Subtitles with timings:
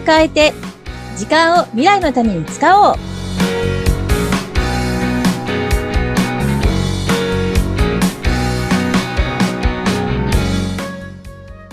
[0.00, 0.52] を変えて、
[1.16, 2.96] 時間を未来のために使おう。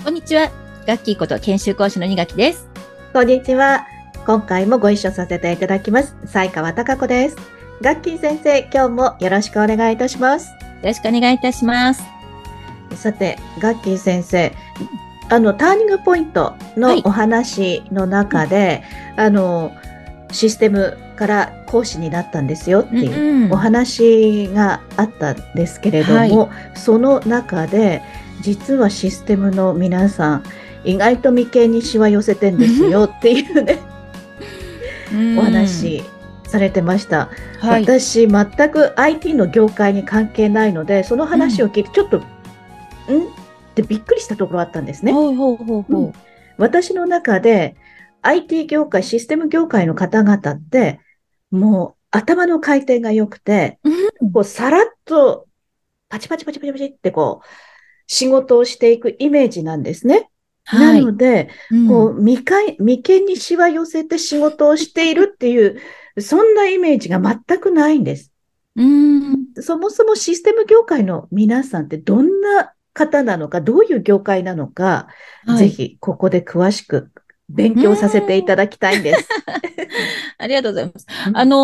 [0.04, 0.50] こんにちは。
[0.86, 2.68] ガッキーこと研修講師の二垣です。
[3.12, 3.86] こんにちは。
[4.26, 6.14] 今回もご一緒させていただきます。
[6.26, 7.36] 西川貴子です。
[7.80, 10.48] ガッキー先生、今日もよろしくお願いいたします。
[10.48, 10.54] よ
[10.84, 12.02] ろしくお願いいたします。
[12.94, 14.52] さて、ガッキー先生、
[15.30, 16.80] あの、ターニングポイントはい。
[16.80, 18.82] のお話の中で、
[19.16, 19.72] あの、
[20.32, 28.02] システムから講師になったんですよっていううんお話があったんですけれども、その中で、
[28.40, 30.42] 実はシステムの皆さん、
[30.84, 33.78] 意外と眉間にしわ寄せてんですよ っていうね、
[35.38, 36.02] お話
[36.46, 37.28] されてました。
[37.58, 37.82] はい。
[37.82, 42.22] 私、全く IT の業界に関係ないので、その話を聞いて、ちょっと、ん？
[43.82, 45.12] ってびっくりしたところあったんですね。
[45.12, 46.12] ほうほうほうほう。
[46.56, 47.76] 私の中で、
[48.22, 51.00] IT 業界、システム業界の方々って、
[51.50, 55.46] もう頭の回転が良くて、うんこうさらっと
[56.08, 57.46] パチパチパチパチパチってこう、
[58.06, 60.30] 仕事をしていくイメージなんですね。
[60.64, 65.80] はいなので、うんこう、眉間、眉間にしわ寄せて仕事をしているっていう、
[66.20, 68.32] そんなイメージが全くないんです。
[68.76, 69.46] うん。
[69.60, 75.06] そもそもシステム業界の皆さんってどんな方なのか、どういう業界なのか、
[75.46, 75.58] はい。
[75.58, 77.10] ぜひここで詳しく
[77.48, 79.28] 勉強させていただきたいんです。
[80.38, 81.06] ありがとうございます。
[81.28, 81.36] うん。
[81.36, 81.56] あの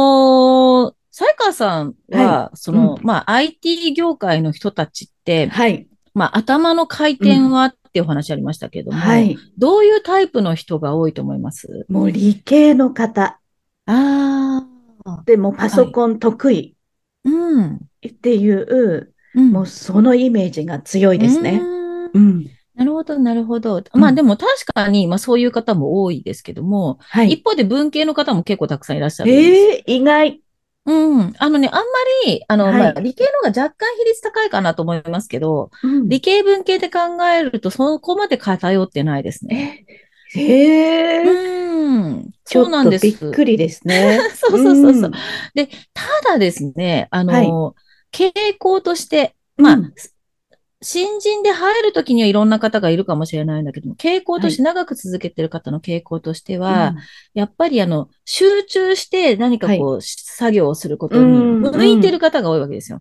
[0.93, 5.89] ー、才川さんは、はその、うまあ、IT 業界の人たちって、はい。
[6.15, 9.37] まあ、頭の回転はっていうお話ありましたけども、はい。
[9.59, 11.87] どういうタイプの人が多いと思います？
[11.89, 13.41] もう理系の方。
[13.87, 14.67] あ
[15.05, 16.77] あ、でもパソコン得意。
[17.25, 17.81] うん。
[18.07, 21.61] っていう、うんもうそのイメージが強いですね。
[21.63, 22.47] うんうん。
[22.75, 23.77] なるほど、なるほど。
[23.77, 27.33] うんまあでも確かに、まあそういう方も多いですけども、はい。
[27.33, 29.73] 一方で文系の方も結構たくさんいらっしゃるんですよ。
[29.73, 30.41] ええ意外。
[30.87, 31.34] うん。
[31.39, 31.83] あのね、あんま
[32.27, 39.87] り、あの、はいまあ理系の方が若干比率高いかなと思いますけど、うん理系文系で考えるとそこまで偏ってないですね。
[40.37, 42.31] ええうん。
[42.44, 43.06] そうなんです。
[43.06, 44.19] びっくりですね。
[44.34, 45.11] そうそうそうそう。
[45.11, 45.12] ん
[45.55, 47.84] で、ただですね、あの、はい
[48.14, 49.94] 傾向として、まあ、うん。
[50.82, 56.94] 新人で入るときにはいろんな方がいるかもしれないんだけども、傾向として長く続けてる方の傾向としては、
[57.32, 61.60] やっぱりあの、集中して何かこう、作業をすることにうん。
[61.62, 63.00] 向いてる方が多いわけですよ。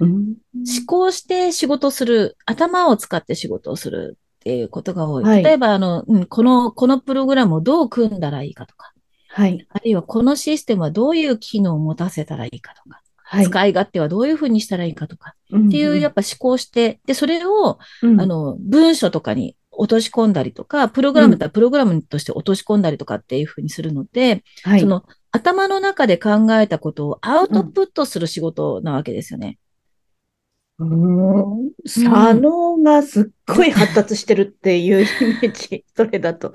[0.00, 0.10] うん。
[0.54, 5.24] 思考して仕事する、頭を使って仕事をするっていうことが多い。
[5.24, 5.42] はい。
[5.42, 8.92] 例えば、あの、うん、この、このプログラムをどう組んだらいいかとか、
[9.28, 9.66] はい。
[9.70, 13.44] あるいはこのシステムはどういう機能を持たせたらいいかとか、はい。
[13.44, 29.58] 使い勝手はどういうふうにしたらいいかとか、っっていうやっぱ思考して、で、それを、うん、あの、文書とかに落とし込んだりとか、プログラムだったらプログラムとして落とし込んだりとかっていうふうにするので、はい、その頭の中で考えたことをアウトプットする仕事なわけですよね。
[30.78, 31.70] うーん。
[31.84, 35.06] 左脳がすっごい発達してるっていうイ
[35.42, 36.52] メージ、 それだと。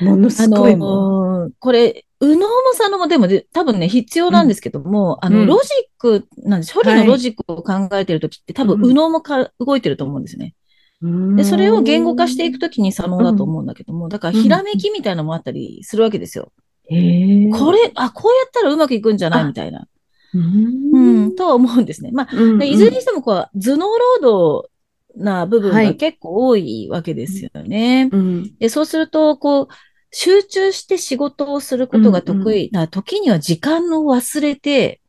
[0.00, 6.72] ものあすごいものーこれ、右脳も左脳もでもで多分ね、必要なんですけども、あの、うんロジックなんです。
[6.74, 10.54] 処理のロジックを考えてるときって多分うん右脳もか動いてると思うんですよね。
[11.02, 11.36] う。
[11.36, 16.52] で、それを言語化していくと、ときに左脳だと思うんだけども、だからひらめきみたいなのもあったりするわけですよ。
[16.88, 19.42] これ、あ、こうやったらうまくいくんじゃない？
[19.42, 19.86] あみたいな。
[20.34, 22.10] ううんん、とは思うんですね。
[22.12, 23.86] まあ、うんでいずれにしてもこう、頭脳
[24.20, 24.70] 労働
[25.16, 28.08] な部分がはい結構多いわけですよね。
[28.12, 29.68] うんで、そうすると、こう、
[30.12, 35.00] 集中して仕事をすることが得意な時には時間を忘れて、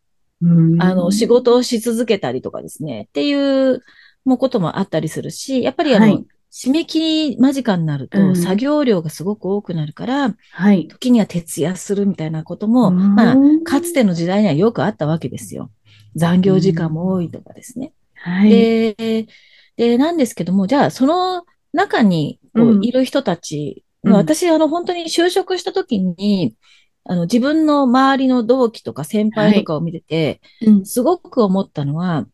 [0.42, 3.82] うんあの、仕事をし続けたりとかですね、っていう
[4.26, 10.88] もうこともあったりするし、やっぱりあの、はい締め切り間近になるとうん作業量がすごく多くなるから、はい。
[10.88, 15.70] 時には徹夜するみたいなことも、うんまあ、かつての時代にはよくあったわけですよ。
[16.16, 17.94] 残業時間も多いとかですね。
[18.16, 18.50] はい。
[18.50, 19.28] で、
[19.76, 22.40] で、なんですけども、じゃあ、その中に
[22.82, 24.14] いる人たち、うん。
[24.14, 26.56] 私、あの、本当に就職した時に、
[27.04, 30.86] あの、自分の周りの同期とか先輩とかを見てて、うん。
[30.86, 32.26] すごく思ったのは、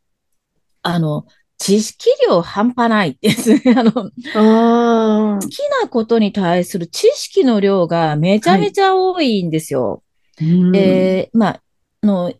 [0.81, 1.25] あの、
[1.57, 3.61] 知識量半端ないですね。
[3.77, 10.03] あの、好あきなことに対する知識の量がめちゃめちゃ多いんですよ。
[10.41, 10.43] あ。
[10.43, 10.71] うん。
[10.71, 11.61] で、まあ、
[12.01, 12.33] あの、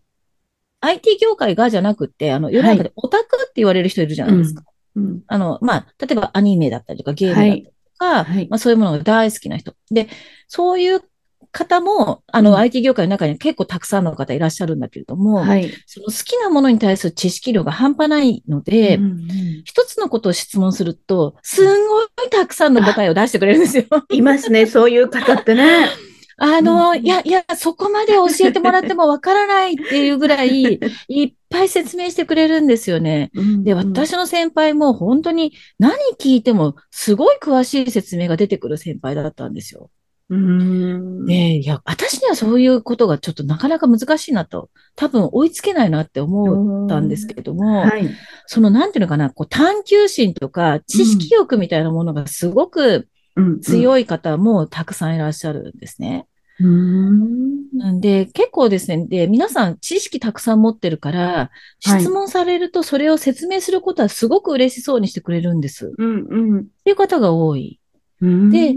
[0.82, 4.64] IT 業界がじゃなくて、あの、世の中でオタクって言われる人いるじゃないですか。
[4.96, 5.24] うん。
[5.28, 7.64] あの、まあ、例えばアニメだったりとかゲームだったり。
[7.64, 9.74] とか、はいまあそういうものが大好きな人。
[9.92, 10.08] で、
[10.48, 11.02] そういう
[11.54, 19.18] 方も、あの、IT 業界の中に結構たくさんの方いらっしゃるんだけれども、はい、その好きなものに対する知識量が半端ないので、うんうん、
[19.64, 23.86] 一つのことを質問すると、すんごいたくさんの答えを出してくれるんですよ。
[24.10, 25.88] いますね、そういう方ってね。
[26.38, 33.32] あの、うん、いや、いや、そこまで教えてもらってもわからないっていうぐらい、 いっぱい説明してくれるんですよね。
[33.64, 39.90] で、私の先輩も本当に何聞いてもすごい詳しい説明が出てくる先輩だったんですよ。
[40.30, 41.26] うん。
[41.26, 48.10] ねいや、私にはそういうことがちょっとなかなか難しいなと、多分追いつけないなって思ったんですけれども、はい、
[48.48, 53.08] その、なんていうのかな、こう探求心とか知識欲みたいなものがすごく
[53.62, 56.28] 強い方もたくさんいらっしゃるんですね。
[56.60, 65.92] うんで、結構ですね、で、皆さん知識たくさん持ってるから、質問されるとそれを説明することはすごく嬉しそうにしてくれるんです。
[65.98, 67.80] うんうん、っていう方が多い。
[68.22, 68.76] で、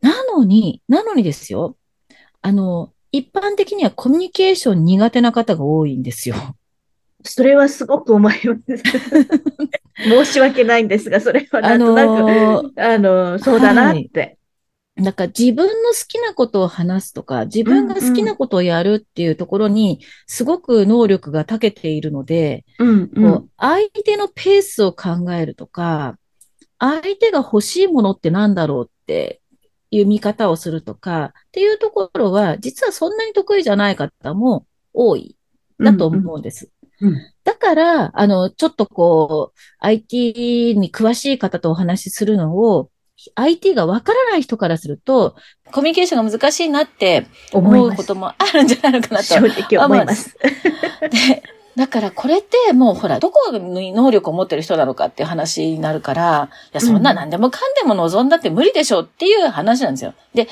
[0.00, 1.76] なのに、なのにですよ。
[2.40, 6.36] あの、一般的にはコミュニケーション苦手な方が多いんですよ。
[7.26, 8.82] それはすごく思います。
[9.96, 14.20] 申し訳ないんですが、それはなんとなく、あのー、あのー、そうだなって。
[14.20, 14.36] はい
[14.98, 26.18] だから自分の好きなことを話すとか、自分が好きなことをやるっていうところに、すごく能力が長けているので、うんうん、こう相手のペースを考えるとか、
[26.78, 29.42] 相手が欲しいものって何だろうって
[29.90, 35.36] いう見方をするとか、っていうところは、実はそんなに得意じゃない方も多い、
[35.78, 36.70] だと思うんです。
[37.00, 42.90] うんうんだから、あの、ちょっとこう、IT に詳しい方とお話しするのを、
[43.36, 45.36] IT がわからない人からすると、
[45.72, 49.26] コミュニケーションが難しいなって思うこともあるんじゃないのかなと。
[49.26, 50.36] 正直思います。
[51.00, 51.42] で
[51.76, 60.14] だからこれってもうほら、どこに能力を持ってる人なのかっていう話になるから、いや、そんな何でもかんでも望んだって無理でしょっていう話なんですよ。
[60.34, 60.48] で、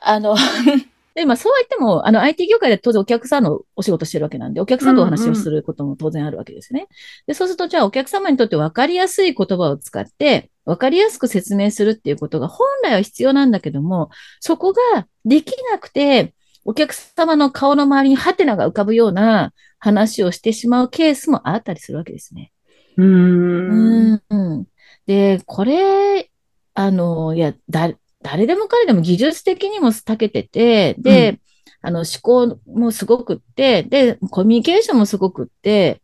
[0.00, 0.36] あの
[1.20, 6.80] で、まあそう言っても、あの IT 業界で当然お客さんのお仕事してるわけなんで、お客さんとお話をすることも当然あるわけですね。
[6.80, 6.88] うんうん、
[7.26, 16.34] で、そうすると、じゃあお客様にとって分かりやすい言葉を使って、分かりやすく説明するっていうことが本来は必要なんだけども、そこができなくて、
[16.64, 22.52] お客様の顔の周りにハテナが浮かぶような話をしてしまうケースもあったりするわけですね。
[22.96, 24.22] うん。
[24.30, 24.64] うん
[25.06, 26.30] で、これ、
[26.74, 31.40] あの、いや、だ、誰でも彼でも技術的にも長けてて、で、うん、
[31.82, 36.02] あの、思考もすごくって、で、コミュニケーションもすごくって、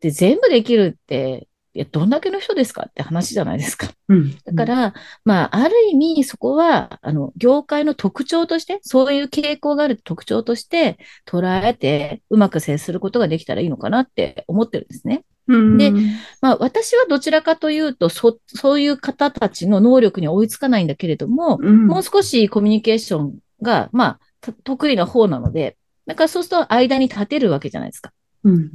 [0.00, 3.88] で、全部できるって、いや、どんだけの人ですかって話じゃないですか。
[4.08, 4.94] うん、だから、
[5.24, 15.24] まあ、ある意味、そこは、あの、業界の特徴として、そういう傾向がある特徴として、捉えて、うまく接することができたらいいのかなって思ってるんですね。
[15.48, 15.92] で、
[16.42, 28.12] まあ、私はどちらかというと、そ、そういう方たちの能力に追いつかないんだけれども、うん、もう少しコミュニケーションが、まあ、得意な方なので、だからそうすると間に立てるわけじゃないですか。
[28.44, 28.70] うん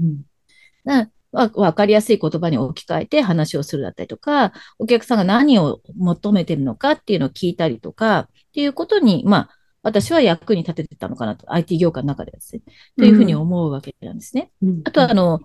[0.86, 9.50] うん、わかりやすい言葉に置き換えて話をするだったりとか、お客さんが何を求めてるのかっていうのを聞いたりとか、っていうことに、まあ、
[9.84, 12.62] 私は役に立ててたのかなと、IT 業界の中でですね、
[12.98, 14.52] というふうに思うわけなんですね。
[14.62, 15.42] うん、あとは、あの、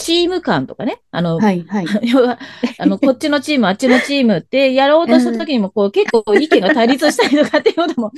[0.00, 2.38] チーム感とかね、あの、はいはい、 要は、
[2.78, 8.10] あの、こっちのチーム、 あっちのチームってやろうとした時にも、こう、 結構意見が対立したりとかっていうことも、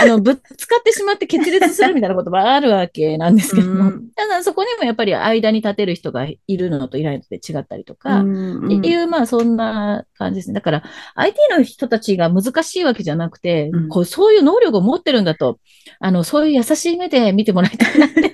[0.00, 10.54] あの、ぶつかってしまって決裂するみたいなこともあるわけなんですけども、ただそこにもやっぱり間に立てる人がいるのといないので違ったりとか、っていう、まあ、そんな感じですね。
[10.54, 10.82] だから、
[11.16, 15.58] IT の人たちが難しいわけじゃなくて、こう、そういう能力を持ってるんだと、
[15.98, 18.32] あの、そういう優しい目で見てもらいたいなって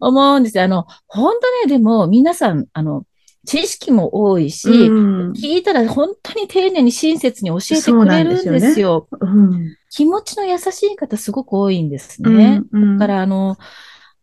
[0.00, 0.64] 思うんですよ。
[0.64, 3.04] あの、本当ね、でも皆さん、あの、
[3.44, 8.74] 知識も多いし、うん、聞いたら本当に丁寧に親切に教えてくれるんですよ。
[8.74, 12.62] すよねうん、気持ちの優しい方すごく多いんですね。
[12.70, 13.56] うん、だから、あの、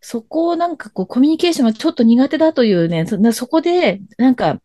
[0.02, 4.62] そこをなんかこう、コミュニケーションがちょっと苦手だというね、そそこで、なんか、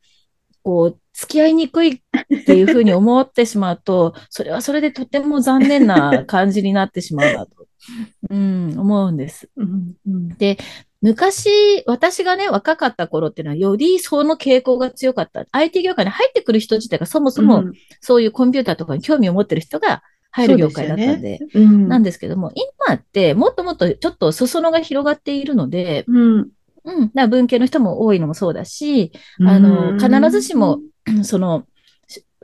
[0.63, 2.01] こう、付き合いにくいっ
[2.45, 7.67] ていうふうに思ってしまうと、それはそれでとても残念な感じになってしまうなと、
[8.31, 9.49] うん、思うんです。
[10.39, 10.59] で、
[11.05, 15.45] 昔、私がね、若かった頃っていうのは、よりその傾向が強かった。
[15.53, 17.65] IT 業界に入ってくる人自体がそもそも、
[18.01, 21.49] そういうコンピューターとかに興味を持ってる人が入る業界だったんで、でね。
[21.57, 22.53] うん、なんですけども、
[22.87, 26.49] 今ってもっともっとちょっと裾野が広がっているので、うん、
[26.85, 30.81] うん、だ文系の人も多いのもそうだし、あの、必ずしも、
[31.23, 31.67] その、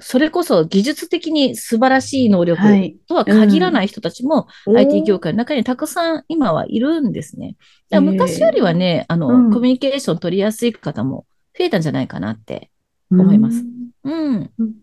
[0.00, 2.60] それこそ技術的に素晴らしい能力
[3.06, 7.56] とは限らない人たちも、IT 業界の中にたくさん今はいるんですね。
[7.90, 11.26] 昔よりはね、あの、うん、コミュニケーション取りやすい方も
[11.58, 12.70] 増えたんじゃないかなって
[13.10, 13.64] 思います。
[14.04, 14.50] うん。
[14.58, 14.74] うん、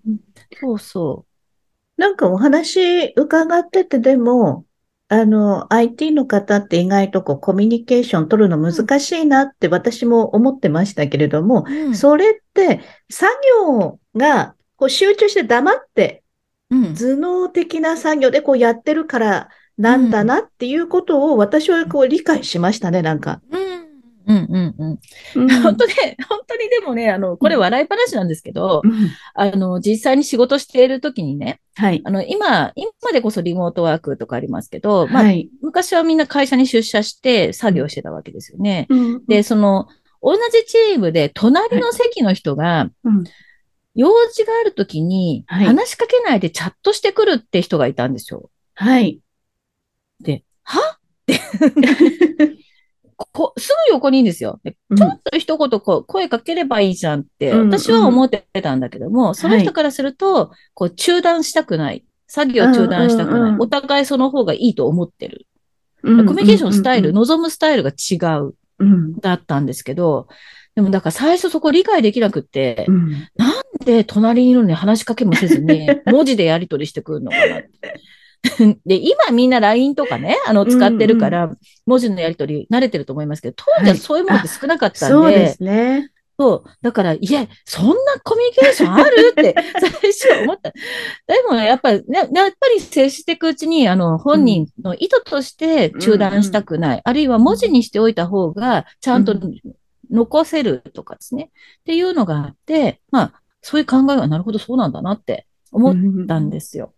[0.59, 1.25] そうそ
[1.97, 2.01] う。
[2.01, 4.65] なんかお話伺ってて、でも、
[5.09, 13.31] あの、IT の方って意外とこうコミュニケーション取るの難しいなって私も思ってましたけれども、うん、それって作
[13.65, 16.24] 業がこう集中して黙って、
[16.69, 23.41] 頭脳的な作業でこうやってるからなんだなっていうことを私はこう理解しましたね、なんか。
[23.51, 23.67] うん。
[24.27, 24.48] うん。
[24.50, 25.00] うん。
[25.36, 25.50] うん。
[25.63, 32.01] 本当ね、本当にでもね、あの、これ笑い話なんですけど、うん、あの、実際に仕事しているときにね、はい。
[32.03, 38.88] あの、今、今でこそリモートワークとかありますけど、まあ、はい、昔はみんな会社に出社して作業してたわけですよね。
[38.89, 39.88] うん、で、その、
[40.22, 42.89] 同じチームで隣の席の人が、
[43.98, 48.50] 用事があるときに話しかけないでチャットしてくるって人がいたんですよ。
[48.75, 49.20] はい。
[50.22, 50.80] で、は？
[50.80, 51.39] っ て
[53.18, 54.62] こすぐ横にいいんですよ。
[54.96, 62.06] ちょっと一言こう声かければいいじゃんって、私は思ってたんだけども、うんうん、その人からすると、こう中断したくない。
[62.27, 63.39] 作業中断したくない。
[63.39, 65.48] うんうんうん、お互いその方がいいと思ってる。
[66.04, 68.54] コミュニケーションスタイル、望むスタイルが違う、
[69.20, 70.27] だったんですけど、
[70.75, 73.57] でもだから最初そこ理解できなくって、うん、なん
[73.88, 77.72] で隣にいるのに話しかけもせずに、 文字でやり取りしてくるのかなって。
[78.86, 86.12] で、今みんな LINE とかね、あの、使ってるから、文字のやり取り慣れてると思いますけど、当時はそういうものって少なかったんで、はい、そうですね。
[86.38, 86.70] そう。
[86.82, 90.72] だから、いや、そんなコミュニケーションあるって 最初思った。
[90.72, 90.75] で
[91.50, 96.89] も、やっぱり、ね、やっぱり接していくうちに、あの、本人の意図として中断したくない。
[96.89, 99.34] うんうん、あるいは文字にしておいた方が、ちゃんと
[100.12, 101.50] 残せるとかですね。
[101.79, 106.94] っていうのがあって、まあ、そういう考えはなるほどそうなんだなって思ったんですよ。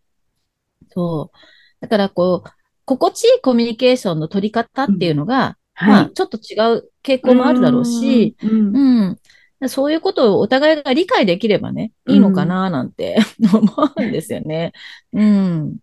[0.89, 1.37] そう。
[1.81, 2.49] だからこう、
[2.85, 9.19] 心地いいコミュニケーションの取り方っていうのが、うん、まあ、ちょっと違う傾向もあるだろうし、うん、うん
[9.67, 13.17] そういうことをお互いが理解できればね、いいのかななんて、
[13.53, 14.71] 思うんですよね。
[15.11, 15.77] うん。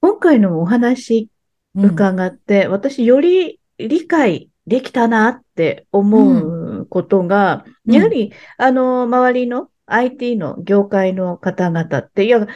[0.00, 1.30] 今回のお話
[1.76, 12.46] 伺って、私より理解できたなって思うことが、やはり、あの、周りの IT の業界の方々って、いや、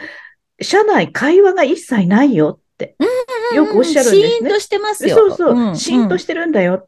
[0.61, 2.95] 社内会話が一切ないよって、
[3.55, 4.29] よくおっしゃるんですね。
[4.29, 5.15] シーンとしてますよ。
[5.15, 6.87] そうそう、うんうん、シーンとしてるんだよ。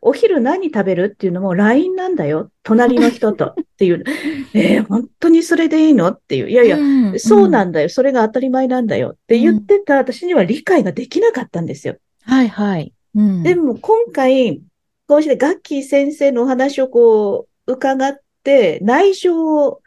[0.00, 1.10] お昼何食べる？
[1.12, 2.50] っていうのも LINE なんだよ。
[2.62, 4.04] 隣の人とっていう。
[4.54, 6.08] えー、本当にそれでいいの？
[6.08, 6.50] っていう。
[6.50, 7.88] いやいや、うんうん、そうなんだよ。
[7.88, 11.96] それが当たり前なんだよって言ってた私には理解ができなかったんですよ。
[12.24, 12.92] はいはい。
[13.14, 14.62] うん、でも今回、
[15.06, 19.82] こうしてガッキー先生のお話をこう伺って、内情を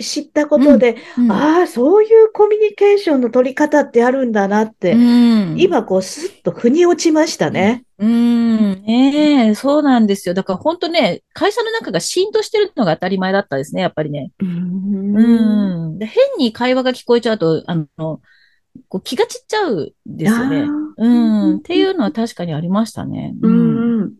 [0.00, 7.84] 知ったことで、うんうん、ああ、そういうコミュニケーションの取り方ってあるんだなって、うん、今こうスッと腑に落ちましたね。
[7.98, 10.34] うん、ええそうなんですよ。
[10.34, 14.30] だから本当ね、会社の中がシーンとしてるのが当たり前だったですね、やっぱりね。
[14.38, 15.98] うん。
[15.98, 18.20] 変に会話が聞こえちゃうと、あの、
[18.88, 20.64] こう気が散っちゃうんですよね。
[20.96, 21.56] うん。
[21.56, 23.34] っていうのは確かにありましたね。
[23.42, 24.12] うん。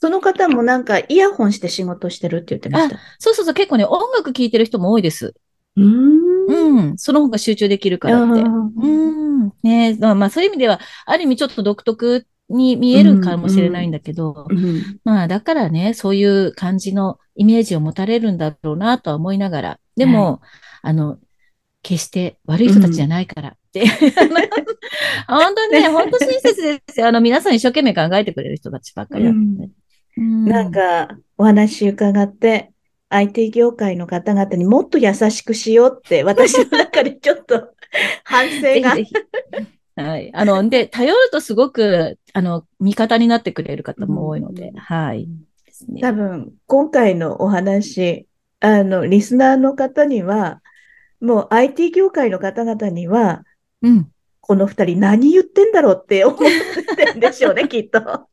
[0.00, 2.98] その方もなんかイヤホンして仕事してるって言ってました。
[3.18, 5.34] そうそうそう、結構ね、音楽聴いてる人も多いです。
[5.76, 6.46] うん。
[6.46, 6.98] うん。
[6.98, 8.40] その方が集中できるからって。
[8.40, 8.86] う
[9.46, 9.52] ん。
[9.62, 20.40] ねまあそういう意味では、ある意味ちょっと独特に見えるかもしれないんだけど、うんうん、まあだからね、そういう感じのイメージを持たれるんだろうなとは思いながら、でも、はい、
[20.82, 21.18] あの、
[21.82, 23.82] 決して悪い人たちじゃないからって。
[23.84, 23.88] うん、
[25.26, 27.06] 本当にね、本当親切ですよ。
[27.06, 29.70] あの、皆さん一生懸命考えてくれる人たちばっかりだった、ね、
[30.20, 31.08] なんか、
[31.38, 32.72] お話伺って、
[33.08, 37.70] IT 業界の方々にもっと優しくしようって、私の中でちょっと
[38.24, 38.96] 反省が。
[39.96, 40.30] はい。
[40.32, 45.26] あの、で、頼るとすごく、あの、味方になってくれる方も多いので、うん、はい。
[45.88, 48.28] ね、多分、今回のお話、
[48.60, 50.60] あの、リスナーの方には、
[51.20, 53.42] もう IT 業界の方々には、
[53.82, 54.10] うん。
[54.40, 56.38] この二人何言ってんだろうって思っ
[56.96, 58.28] てるんでしょうね、 きっと。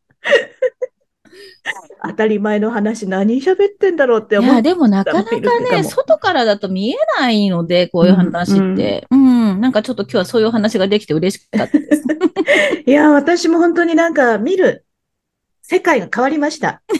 [2.07, 4.51] 当たり前の話何喋ってんだろうって思う。
[4.51, 9.07] いや、でもなかなかね、外からだと見えないので、こういう話って。
[9.11, 12.03] うん、うん、なんかちょっと今日はそういう話ができて嬉しかったです。
[12.85, 14.85] いや、私も本当になんか見る
[15.61, 16.81] 世界が変わりました。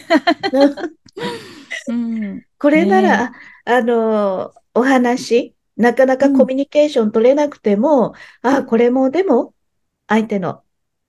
[1.89, 3.35] うん、これなら、ね、
[3.65, 9.53] あの、お話、なかなかコミュニケーション取れなくても、うん、あ、これもでも
[10.07, 10.63] 相手の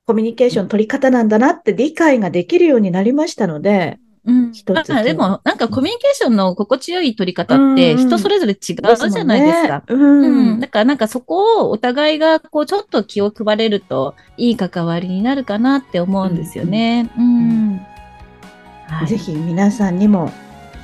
[0.08, 4.94] コミュニケーション取り方なんだなって理解ができるようになりましたので、うん、一つ。
[4.94, 9.82] あでも、なんかコミュニケーションの心地よい取り方って人それぞれ違うじゃないですか。
[9.86, 10.60] うん、うん。
[10.60, 17.10] だからなんかそこをお互いがこうちょっと気を配れるといい関わりになるかなって思うんですよね。
[17.18, 17.80] うん。
[19.02, 20.32] うん、ぜひ皆さんにも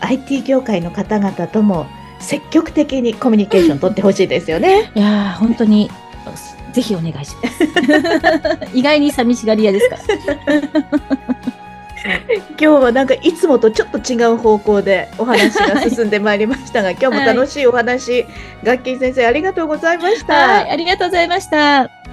[0.03, 1.87] IT 業界の方々とも
[2.21, 4.93] 積極的にコミュニケーション取ってほしいですよね。
[4.95, 5.91] いや本当に
[6.75, 7.65] ぜひお願いします。
[8.75, 10.03] 意外に寂しがり屋ですから。
[12.51, 18.27] 今日はなんかいつもとちょっと違う方向でお話が進んでまいりましたが、今日も楽しいお話、はい、
[18.65, 20.71] ガッキー先生ありがとうございました。
[20.71, 22.04] ありがとうございました。